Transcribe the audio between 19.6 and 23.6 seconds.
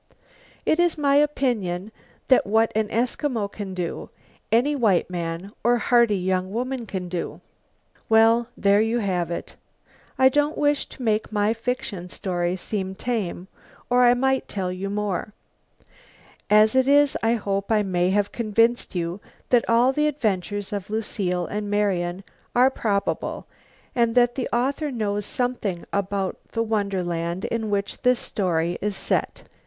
all the adventures of Lucile and Marian are probable